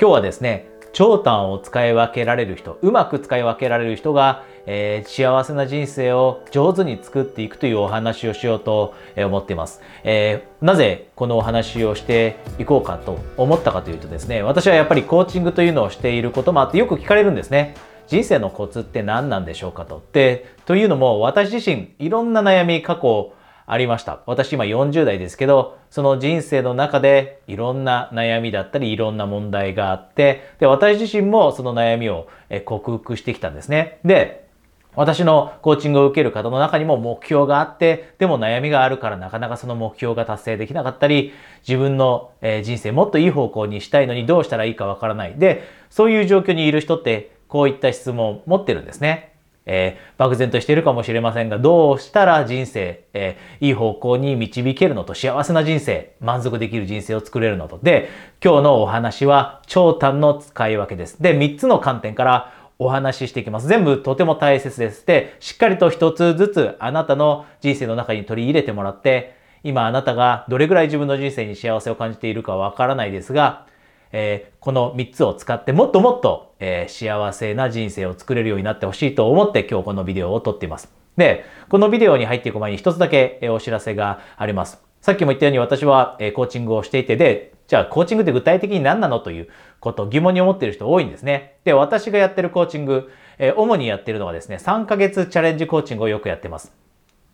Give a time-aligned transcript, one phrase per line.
[0.00, 9.82] 今日はですね、長短を使い分けられる人、うまく使い分けられる人が、えー、幸せな人生を上手に作っていくというお話をしようと思っています。
[10.02, 17.74] えー、なぜこのお話をしていこうかと思ったかというとですね、私はやっぱりコーチングというのをしていることもあってよく聞かれるんですね。
[18.06, 20.02] 人生のコツって何なんでしょうかと。
[20.14, 23.34] で、というのも私自身いろんな悩み過去
[23.72, 24.20] ありました。
[24.26, 32.26] 私今40代ですけど、その人生の中でいろんな悩みだったりいろんな問題があって、で、私自身もその悩みを
[32.64, 34.00] 克服してきたんですね。
[34.04, 34.48] で、
[34.96, 41.32] 私のコーチングを受ける方の中にも目標があって、でも悩みがあるからなかなかその目標が達成できなかったり、
[41.66, 42.32] 自分の
[42.64, 45.34] 人生もっといい方向にしたいのにどうしたらいいかわからない。
[45.36, 49.29] で、そういう状況にいる人ってこういった質問を持ってるんですね。
[49.72, 57.78] えー、漠然としているかもしれませんが、どうしたら人生、えー、いい方向に導けるのと、幸せな人生、満足できる人生を作れるのと。
[57.80, 58.08] で、
[58.44, 61.22] 今日のお話は、長短の使い分けです。
[61.22, 63.68] で、3つの観点からお話ししていきます。
[63.68, 65.06] 全部とても大切です。
[65.06, 73.66] で、しっかりと1つずつあなたの人生の中に取り入れてもらって、今あなたがどれぐらい自分の人生に幸せを感じているかわからないですが、
[74.12, 80.92] えー、この3つを使ってもっともっと、えー、幸せな人生を作れるようになってほしいと思って今日このビデオを撮っています。
[81.16, 84.82] で、このビデオに入っていく前に一つだけ、お知らせがあります。
[85.00, 91.58] さっきも言ったように私は、コーチングをしていてで、じゃあコーチングって具体的に何なのということを疑問に思っている人多いんですね。
[91.64, 93.10] で、私がやってるコーチング、
[93.56, 96.72] 主にやってるのはですね、3ヶ月チャレンジコーチングをよくやってます。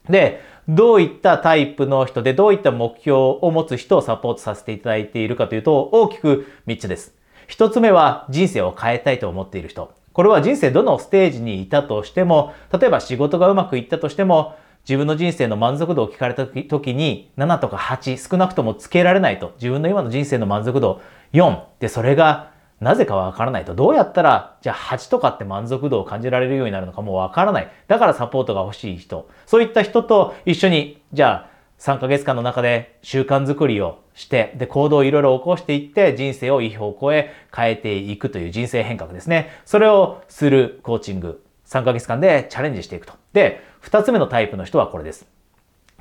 [0.08, 7.14] で、どういったタイプの人でどういった目標を持つ人をサポートさせていただいているかというと大きく3つです。
[7.48, 9.92] 1つ目は人生を変えたいと思っている人。
[10.12, 14.56] これは人生どのステージにいたとしても、例えば仕事がうまくいったとしても、
[14.88, 19.52] 自分の人生の満足度を聞かれた時に7とか8少なくともつけられないと。
[19.56, 21.00] 自分の今の人生の満足度
[21.32, 23.74] 4でそれがなぜかわからないと。
[23.74, 27.70] どうやったら、じゃあ8とかって満足度を感じられるようになるのかもわからない。
[27.88, 29.28] だからサポートが欲しい人。
[29.46, 39.50] そういった人と一緒に、じゃあ3ヶ月間の中で習慣づくりをして、で、行動をいろいろ起こしていって、人生をいい方向へ変えていくという人生変革ですね。
[39.64, 41.42] それをするコーチング。
[41.66, 43.14] 3ヶ月間でチャレンジしていくと。
[43.32, 45.26] で、2つ目のタイプの人はこれです。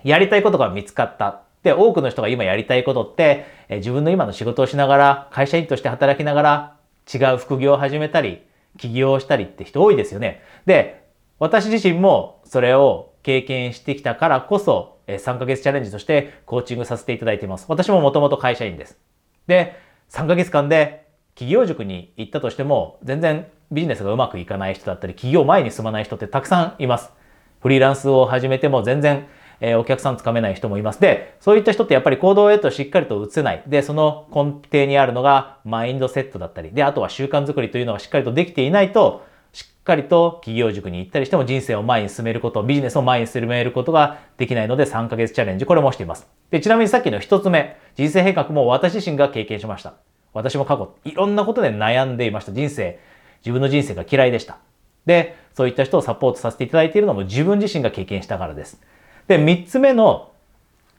[0.03, 1.41] やりたいことが見つかった。
[1.65, 6.77] で、多くの人が今やりたいことって、え自分の今の仕事をしながら、会社員として働きながら、
[7.11, 8.43] 違う副業を始めたり、
[8.77, 10.43] 起業をしたりって人多いですよね。
[10.67, 11.03] で、
[11.39, 17.65] 私自身もそれを経験してきたからこそ、3ヶ月チャレンジとしてコーチングさせていただいています。
[17.67, 18.99] 私ももともと会社員です。
[19.47, 19.75] で、
[20.11, 27.11] 3ヶ月間で企業塾に行ったとしても、全然ビジネスがうまくいかない人だったり、企業前に進まない人ってたくさんいます。
[27.59, 29.25] フリーランスを始めても全然
[29.59, 31.01] えー、お客さんつかめない人もいます。
[31.01, 33.63] で、そういった人ってやっぱり行動へとしっかりと移せない。
[33.67, 46.27] で、その根底にあるのがマインドセットだったり、で、あとは習慣づくりというのがしっかりとできていないと、しっかりと企業塾に行ったりしても人生を前に進めること、ビジネスを前に進めることができないので3ヶ月チャレンジ、これもしています。
[46.51, 49.93] で、ちなみにさっきの一つ目、人生変革も私自身が経験しました。
[50.33, 52.51] 私も過去、いろんなことで悩んでいました。
[52.51, 52.99] 人生、
[53.39, 54.57] 自分の人生が嫌いでした。
[55.05, 58.81] で、そういった人をサポートさせていただいているのも自分自身が経験したからです。
[59.27, 60.31] で、3つ目の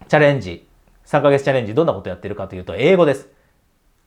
[0.08, 0.66] チャレンジ、
[1.04, 3.28] 3ヶ月チャレンジ、どんなことやってるかというと、英語です。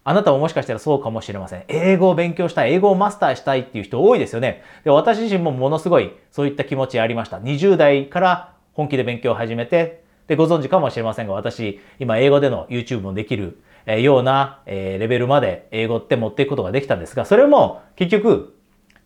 [0.04, 1.64] あなたももしかしたらそうかもしれません。
[1.68, 4.64] 英語を勉強したい、英語をマスターしたいっていう人多いですよね。
[4.84, 7.38] で私自身もものすごいそういった気持ちありました。
[7.38, 18.56] 20代から本気で勉強を始めて、で、ご存知かもしれませんが、私、今英語での YouTube もできるようなレベルまで英語って持っていくことができたんですが、それも結局、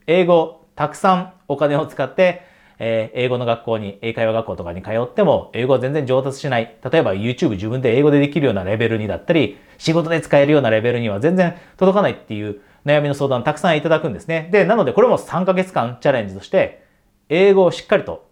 [0.06, 2.44] 英語たくさんお金を使って
[2.80, 6.76] えー、英語の学校に、英会話学校とかに通っても、英語は全然上達しない。
[6.90, 14.50] 例えば YouTube 自分で英語でできるようなレベルにだったり、仕事で使えるようなレベルには全然届かないっていう悩みの相談たくさんいただくんですね。
[14.52, 16.84] で、なのでこれも3ヶ月間チャレンジとして、
[17.30, 18.30] 英語をしっかりと、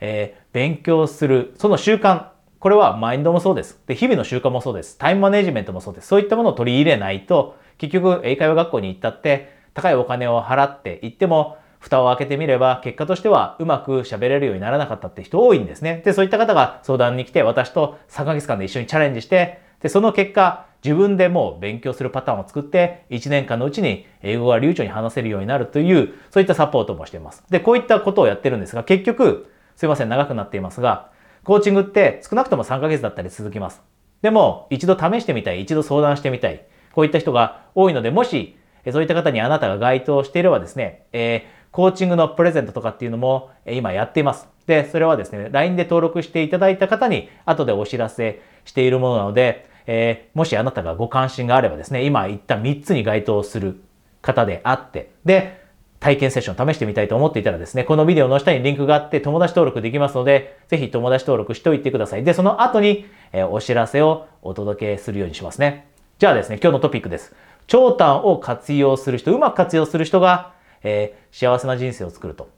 [0.00, 2.26] えー、勉強する、その習慣、
[2.58, 3.80] これはマインドもそうです。
[3.86, 4.96] で、日々の習慣もそうです。
[4.96, 6.06] タイムマネジメントもそうです。
[6.06, 16.00] そういったものを取り入れないと、結局英会話学校に行ったって、高いお金を払って行っても、蓋を開けてみれば、結果としてはうまく喋れるようにならなかったって人多いんですね。
[16.04, 27.42] で、そういった方が相談に来て、私と3ヶ月間で一緒にチャレンジして、で、その結果、自分でもう勉強するパターンを作って、1年間のうちに英語が流暢に話せるようになるという、そういったサポートもしています。
[27.50, 31.10] で、こういったことをやってるんですが、結局、すいません、長くなっていますが、
[31.42, 33.82] コーチングって少なくとも3ヶ月だったり続きます。
[34.22, 36.64] でも、一度試してみたい、一度相談してみたい。
[36.92, 38.56] こういった人が多いので、もし、
[38.92, 44.46] そういった方にあなたが該当していればですね、えーコーチングのプレゼントとかっていうのも今やっています。
[44.66, 53.82] で、それはですね、LINE で登録していただいた方に後でお知らせしているものなので、えー、もしあなたがご関心があればですね、今言った3つに該当する
[54.20, 55.60] 方であって、で、
[55.98, 62.24] 体験セッションを試してみたいと思っていたらですね、このビデオの下にリンクがあって友達登録できますので、ぜひ友達登録しておいてください。
[62.24, 65.86] で、その後に、え、お知らせをお届けするようにしますね。
[66.18, 67.34] じゃあですね、今日のトピックです。
[67.68, 70.52] 長短を活用する人、うまく活用する人が、
[70.82, 72.48] えー、幸せな人生を作ると。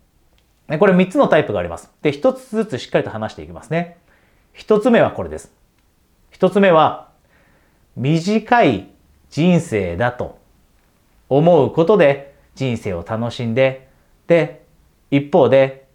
[0.79, 1.91] これ3つのタイプがあります。
[2.03, 3.99] で、1つずつしっかりと話していきますね。
[4.57, 5.53] 1つ目はこれです。
[6.33, 7.11] 1つ目は、
[7.97, 8.89] 短い
[9.31, 10.39] 人生だと
[11.29, 13.89] 思うことで人生を楽しんで、
[14.27, 14.65] で、
[15.11, 15.87] 一方で、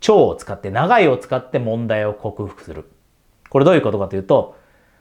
[0.00, 2.90] 超を使って、長いを使って問題を克服する。
[3.48, 4.56] これどういうことかというと、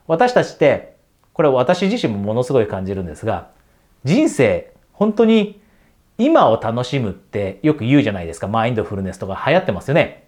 [0.07, 0.95] 私たちって、
[1.33, 3.49] これ私自身もものすごい感じるんですが、
[4.03, 5.59] 人生、本当に
[6.17, 8.47] 今を楽しむってよく言うじゃないですか。
[8.47, 10.27] マインドフルネスとか流行ってますよね。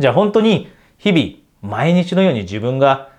[0.00, 0.68] じゃあ本当に
[0.98, 3.10] 日々毎日のように自分が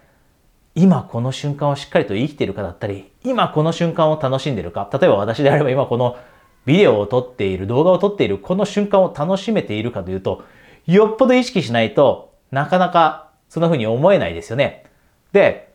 [0.76, 4.90] 今この瞬間をしっかりと生きているかだったり、今この瞬間を楽しんでいるか。
[4.92, 6.18] 例えば私であれば今この
[6.66, 10.44] ビデオを撮っている、動画を撮っている、この瞬間を楽しめているかというと、
[10.86, 14.84] よっぽど意識しないとなかなかそんな風に思えないですよね。
[15.32, 15.74] で、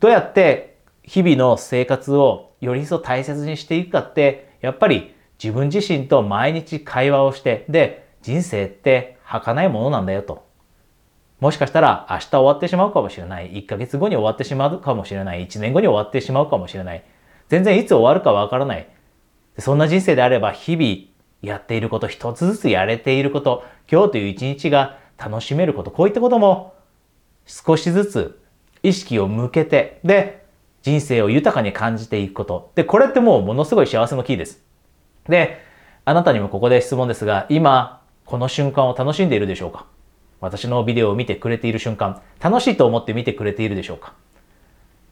[0.00, 5.13] どうやって日々の生活をより一層大切にしていくかって、やっぱり
[5.44, 10.46] 自分自身と毎日会話をして、で、人生って儚いものなんだよと。
[11.38, 13.52] もしかしたら明日終わってしまうかもしれない。
[13.52, 15.46] 1ヶ月後に終わってしまうかもしれない。
[15.46, 17.04] 1年後に終わってしまうかもしれない。
[17.50, 18.88] 全然いつ終わるかわからない。
[19.58, 21.12] そんな人生であれば日々
[21.42, 26.72] やっていること、一つずつやれていること、今日という一日が楽しめること、こういったことも
[27.44, 28.40] 少しずつ
[28.82, 30.46] 意識を向けて、で、
[30.80, 32.72] 人生を豊かに感じていくこと。
[32.74, 34.63] で、これってもうものすごい幸せのキーです。
[35.28, 35.58] で、
[36.04, 39.86] あなたにもここで質問ですが、今、この瞬間を楽しんでいるでしょうか？
[40.40, 44.12] 私のビデオを見てくれている瞬間、楽しいと思って見てくれているでしょうか？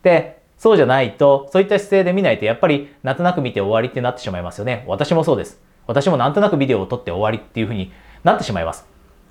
[0.03, 4.85] で、そうじゃないと、そういった姿勢で見ないと、やっぱりなんとなく見て終わりってなってしまいますよね。
[4.87, 5.61] 私もそうです。
[5.87, 7.93] 私もなんとなくビデオを撮って終わりっていうふうに
[8.23, 8.87] なってしまいます。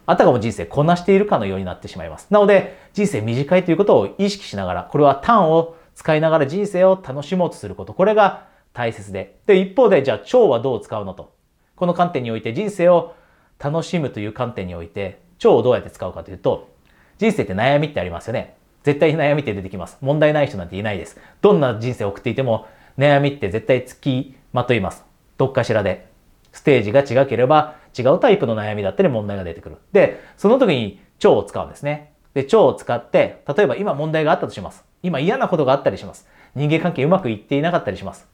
[0.08, 2.28] あたかも人生こなしているかのようになってしまいます。
[2.32, 7.94] なので、人生短いということを意識しながら、これは単を使いながら人生を楽しもうとすること。
[7.94, 9.40] これが大切で。
[9.46, 11.34] で、一方で、じゃあ腸はどう使うのと。
[11.76, 13.16] この観点において人生を
[13.60, 16.70] 楽しむという観点において、腸をどうやって使うかというと、
[17.18, 18.56] 人生って悩みってありますよね。
[18.84, 19.98] 絶対に悩みって出てきます。
[20.02, 21.20] 問題ない人なんていないです。
[21.42, 25.06] どんな人生を送っていても、悩みって絶対つきまといます。
[25.38, 26.10] どっかしらで。
[26.52, 29.78] ステージが違ければ違うタイプの悩みだったり問題が出てくる。
[29.92, 32.14] で、その時に腸を使うんですね。
[32.34, 34.84] で、腸を使って、例えば今問題があったとします。
[35.04, 36.28] 今嫌なことがあったりします。
[36.56, 38.28] 人間関係うまくいっていなかったりします。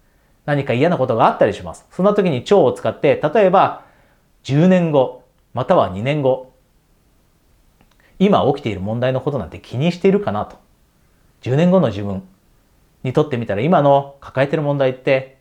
[0.47, 1.85] 何か嫌なことがあったりします。
[1.91, 3.83] そんな時に腸を使って、例えば
[4.45, 5.23] 10年後、
[5.53, 6.53] または2年後、
[8.17, 10.55] 今起きている問題のことなんて気にしているかなと。
[11.41, 12.23] 10年後の自分
[13.03, 15.37] にとってみたら今の抱えている問題って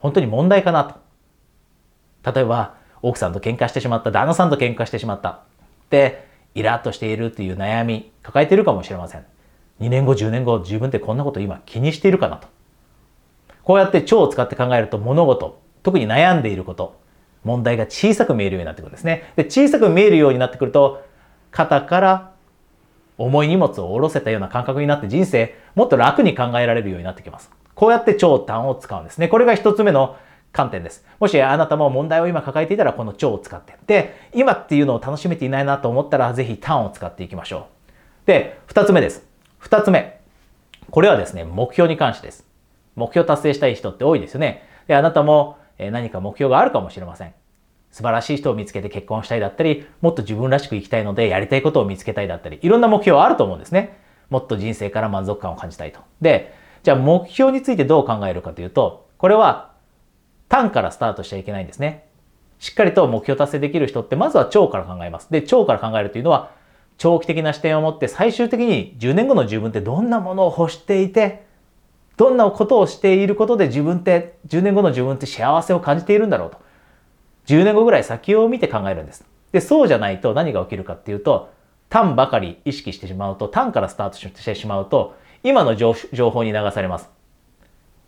[0.00, 2.32] 本当に問題かなと。
[2.32, 5.44] 例えば奥さんと喧嘩してしまった、旦那さんと喧嘩してしまった。
[5.90, 6.26] で、
[6.56, 9.24] イラッとしているという悩み抱えているかもしれません。
[9.80, 12.48] 2年後、10年後、自分ってこんなこと今気にしているかなと。
[13.70, 16.98] こうやって腸を使って考えると物事、特に悩んでいること、
[17.44, 19.32] 問題が小さく見えるようになってくるんですね。
[19.36, 21.04] で、小さく見えるようになってくると、
[21.52, 22.32] 肩から
[23.16, 27.52] 重い荷物を下ろせたような感覚になって人生もっと楽に考えられるようになってきます。
[27.76, 29.28] こうやって長短を使うんですね。
[29.28, 30.16] これが一つ目の
[30.50, 31.06] 観点です。
[31.20, 33.76] もしあなたも問題を今抱えていたらこの腸を使って。
[33.86, 37.68] で、今っていうのを楽しめていないなと思ったらぜひ単を使っていきましょ
[38.24, 38.26] う。
[38.26, 39.24] で、二つ目です。
[39.58, 40.18] 二つ目。
[40.90, 42.49] これはですね、目標に関してです。
[43.00, 44.62] 目標達成したい人って多いですよね。
[44.86, 47.32] で、あなたも何か目標があるかもしれません。
[47.90, 53.98] 素晴らしい人を見つけて結婚したいだったり、もっと自分らしく生きたいのでやりたいことを見つけたいだったり、いろんな目標はあると思うんですね。
[54.28, 56.00] もっと人生から満足感を感じたいと。
[56.20, 59.72] で、じゃあ目標についてどう考えるかというと、これは
[60.48, 62.06] 単からスタートしちゃいけないんですね。
[62.58, 65.30] しっかりと目標達成できる人ってまずは腸から考えます。
[65.30, 66.50] で、腸から考えるというのは
[66.98, 71.46] 長期的な視点を持って最終的に10年後の自分ってどんなものを欲していて、
[72.20, 76.58] どんなことをしていることで自分って10年後の自分って幸せを感じているんだろうと。
[77.46, 79.24] 10年後ぐらい先を見て考えるんです。
[79.52, 81.50] で、そうじゃないと何が起きるかっていうと、
[81.88, 85.94] 単ばかり意識してしまうと、単からスタートしてしまうと、今の情
[86.30, 87.08] 報に流されます。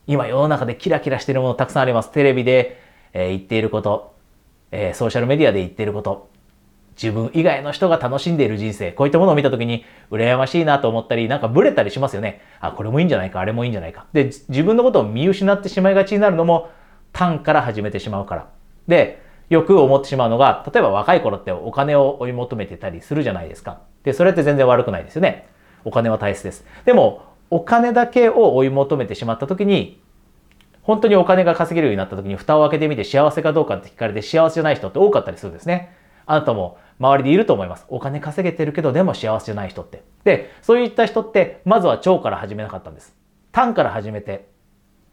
[0.07, 2.11] 今世の中でキラキラしているものたくさんあります。
[2.11, 2.83] テレビで、
[3.15, 4.15] えー、言っていること、
[4.73, 6.29] えー、ソーシャルメディアで言っていること、
[7.01, 12.41] 自分以外の人が楽しんでいる人生、こういったものを見たときに、羨ましいなと思ったり、なんかブレたりしますよね。
[12.61, 14.07] あ、これもいいんじゃないか、あれもいいんじゃないか。
[14.13, 16.71] で、自分のことを見失ってしまいがちになるのも、
[17.13, 18.49] 単から始めてしまうから。
[18.89, 23.81] で、よく思ってしまうのが、例えば若い頃ってお金を追い求めてたりするじゃないですか。
[24.03, 25.47] で、それって全然悪くないですよね。
[25.85, 26.65] お金は大切です。
[26.85, 30.01] でも、お金だけを追い求めてしまった時に
[30.83, 35.95] 本当にお金が稼げるようになった時に蓋を開けてみて幸せかどうかって聞かれて幸せじゃない人って多かったりするんですね。
[36.25, 37.87] あなたも周りでいると思います。
[37.89, 40.03] お金稼げてるけどでも幸せじゃない人って。
[40.25, 43.15] で、そういった人ってまずは超から始めなかったんです。
[43.53, 44.49] 単から始めて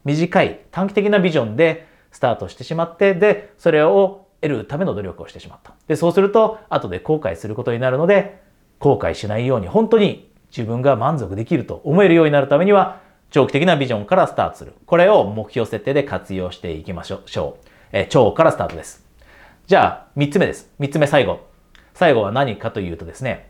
[0.06, 5.74] 短い短期的なビジョンでスタートしてしまってでそれを得るための努力をしてしまった。
[5.88, 8.42] でそうすると後で後悔することになるので
[8.80, 14.74] 後悔しないように本当に自分が満足できると思えるようになるためには長期的なビジョンからスタートする。
[14.86, 17.22] これを目標設定で活用していきましょう。
[17.92, 19.06] え超からスタートです。
[19.68, 20.72] じゃあ3つ目です。
[20.80, 21.49] 3つ目最後。
[22.00, 23.50] 最後は何かというとですね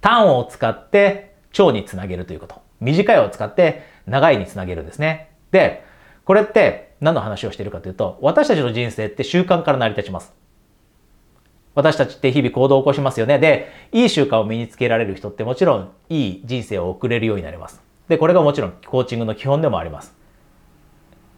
[0.00, 5.84] 単を使って超につなげるということ短いを使って長いにつなげるんですねで、
[6.24, 10.32] これって何の話をしているかというと、私たちの人生って習慣から成り立ちます。
[11.74, 13.38] 私たちって日々行動を起こしますよね。
[13.38, 17.82] で、いい習慣を身につけられる人ってもちろんいい人生を送れるようになります。
[18.08, 20.15] で、これがもちろんコーチングの基本でもあります。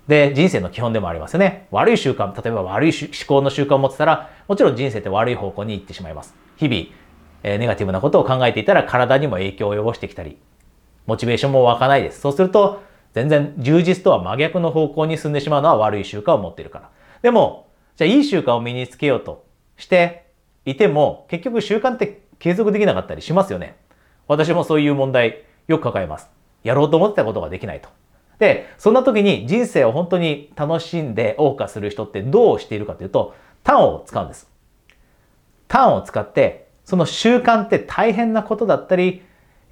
[0.09, 1.69] で、人生の基本でもありますよね。
[1.71, 6.35] 悪い習慣、例えば悪い思考の習慣を持ってたら、もちろん人生って悪い方向に行ってしまいます。
[6.57, 6.87] 日々、
[7.43, 10.39] えー、ネガティブなことを考えていたら体にも影響を及ぼしてきたり、
[11.07, 12.21] モチベーションも湧かないです。
[12.21, 16.91] そうすると、全然充実とは真逆の方向に進んでしまうのは悪い習慣を持っているから。
[17.21, 19.45] でも、じゃあいい習慣を身につけようと
[19.77, 20.25] して
[20.65, 23.77] いても、結局習慣って継続できなかったりしますよね。
[24.27, 26.31] 私もそういう問題よく抱えます。
[26.65, 27.91] やろうと思ってたことができないと。
[28.39, 34.49] で、そんな時に人生を本当に楽しんで謳歌する人ってどうしているかというと、単を使うんです。
[35.67, 39.23] 単を使って、その習慣って大変なことだったり、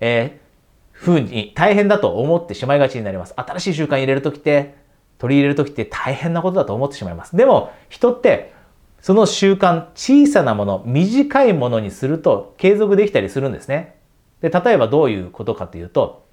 [0.00, 0.46] えー、
[0.92, 3.34] ふうに大変だと思ってしまいがちになります。
[3.36, 4.74] 新しい習慣入れるときって、
[5.18, 7.36] 取り入れるときって大変なことだと思ってしまいます。
[7.36, 8.52] でも、人って、
[9.00, 13.96] その習慣、小さなもの、短いものにすると継続できたりするんですね。
[14.40, 16.26] で、例えばどういうことかというと、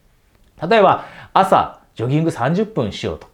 [0.67, 3.27] 例えば朝、ジョギング30分しようと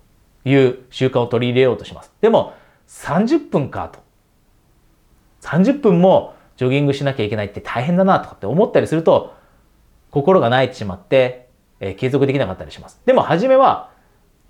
[0.49, 2.11] いう習慣を取り入れようとします。
[2.21, 2.53] でも、
[2.87, 3.99] 30分かと。
[5.41, 9.33] 30分もジョギングしなきゃいけないって大変だなとかって思ったりすると、
[10.11, 11.49] 心が泣いてしまって、
[11.79, 13.01] えー、継続できなかったりします。
[13.05, 13.91] でも初めは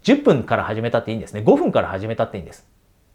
[0.04, 1.42] 10分から始めたっていいんですね。
[1.42, 2.68] 5分から始めたっていいんです。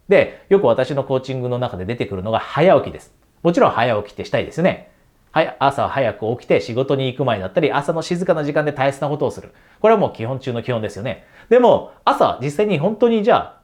[0.07, 3.13] で、よく私のコーチングの中で出てくるのが早起きです。
[3.43, 4.91] もちろん早起きってしたいですよね。
[5.35, 9.51] はい、朝早く起きて仕事に行く前だったり、朝の静かな時間で大切なことをする。
[9.81, 11.25] これはもう基本中の基本ですよね。
[11.49, 13.61] でも、朝実際に本当にじゃあ、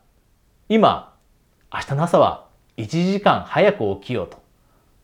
[0.67, 1.15] 今、
[1.73, 4.39] 明日の朝は1時間早く起きようと。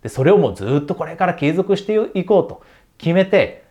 [0.03, 2.61] で、それをもうずっとこれから継続していこうと
[2.97, 3.63] 決めて、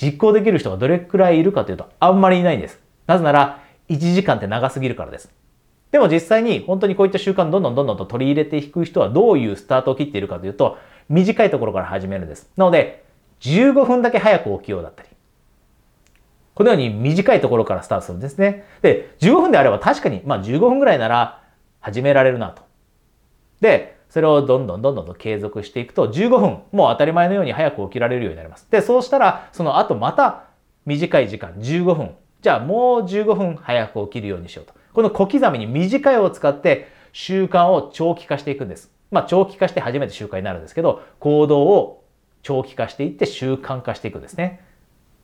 [0.00, 2.80] 実行できる人がどれくらいいるかというとあんまりいないんです。
[3.06, 5.30] なぜなら1時間って長すぎるからです。
[5.90, 10.78] でも実際に本当にこういった習慣どんどんどんどんと取り入れていく人はどういうスタートを切っているかというと
[11.08, 12.50] 短いところから始めるんです。
[12.56, 13.04] なので
[13.40, 15.08] 15分だけ早く起きようだったり
[16.58, 18.64] このように短いところからスタートするんですね。
[18.82, 21.40] で、15分であれば確かに、まあ15分ぐらいなら
[21.78, 22.64] 始められるなと。
[23.60, 28.66] で、それをどんどんどんどんと継続していくと15分もう当たり前のように早く起きられるようになります。
[28.72, 30.46] で、そうしたらその後また
[30.84, 32.16] 短い時間15分。
[32.42, 34.74] じゃあもう15分早く起きるようにしようと。
[34.92, 38.90] この小刻みに短いを使って習慣を長期化していくんです。
[39.10, 42.04] まあ長期化して初めて習慣になるんですけど、行動を
[42.42, 44.64] 長期化していって習慣化していくんですね。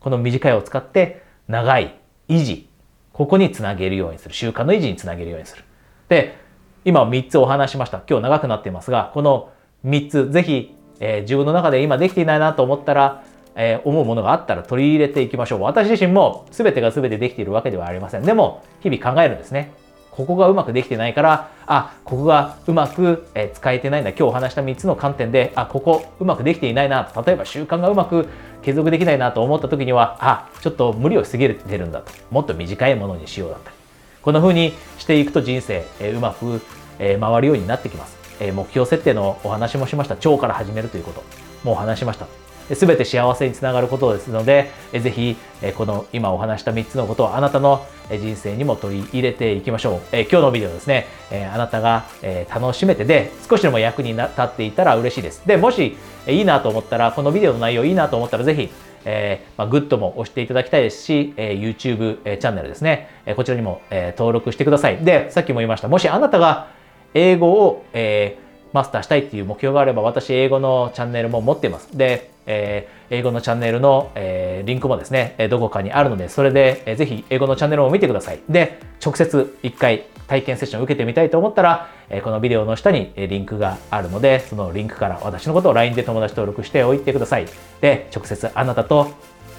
[0.00, 2.68] この短いを使って長い維持、
[3.12, 4.34] ここにつなげるようにする。
[4.34, 5.64] 習慣の維持につなげるようにする。
[6.08, 6.36] で、
[6.84, 8.02] 今3つお話しました。
[8.08, 9.50] 今日長くなっていますが、この
[9.86, 13.24] 3つぜひ、えー、自分の中で今できていないなと思ったら、
[13.56, 15.62] えー、思うものがあったら取り入れていきましょう。
[15.62, 18.22] 私自身も全てが全てできているわけではありません。
[18.22, 19.72] でも、日々考えるんですね。
[20.10, 24.10] ここがうまくできてないから、あ、ここがうまく、え使えてないんだ。
[24.10, 27.10] 今日お話した3つの観点で、あ、ここうまくできていないな。
[27.26, 28.28] 例えば習慣がうまく
[28.62, 32.12] 継続できないなと思った時には、あ、ちょっと無理をしすぎてるんだと。
[32.30, 33.76] もっと短いものにしようだったり。
[34.22, 36.60] こんな風にしていくと人生、えうまく、
[37.00, 38.16] え回るようになってきます。
[38.40, 40.14] え目標設定のお話もしました。
[40.14, 41.24] 腸から始めるということ。
[41.64, 42.43] もう話しました。
[42.72, 45.36] すべて幸せにつながることですので、ぜひ、
[45.76, 50.16] この今お話した3つのことをあなたの人生にも取り入れていきましょう。
[50.16, 51.06] 今日のビデオですね、
[51.52, 52.06] あなたが
[52.52, 55.42] 楽しめてで少しでも役に立っていたら嬉しいです。
[55.46, 58.70] で、もしいいなと思ったら、このビデオの内容いいなと思ったらぜひ、
[59.04, 64.98] えー、まあ、グッドも押していただきたいですし、えー、YouTube チャンネルですね、えこちらにも、え登録してください。
[64.98, 65.88] で、さっきも言いました。
[65.88, 66.68] もしあなたが
[67.12, 68.38] 英語を、え、
[68.74, 71.96] マスターしたいっていう目標があれば、私、英語のチャンネルも持っています。
[71.96, 78.40] で、えー、英語のチャンネルの、えー、リンクもですね、どこかにあるので、それで、えー、ぜひ英語のチャンネルを見てください。
[78.48, 87.46] で、直接一回体験セッションを受けてみたいと思ったら、えー、このビデオの下にリンクがあるので、そのリンクから私のことを LINE で友達登録しておいてください。
[87.80, 89.12] で、直接あなたと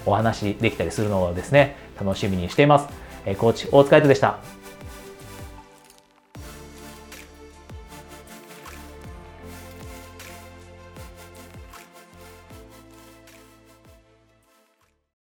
[0.04, 2.88] お話できたりするのをですね、楽しみにしています。
[3.24, 4.55] えー、コーチ大塚海人でした。